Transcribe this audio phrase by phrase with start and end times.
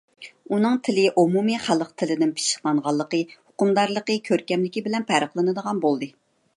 [0.55, 6.13] ئۇنىڭ تىلى ئومۇمىي خەلق تىلىدىن پىششىقلانغانلىقى، ئۇقۇمدارلىقى، كۆركەملىكى بىلەن پەرقلىنىدىغان بولدى.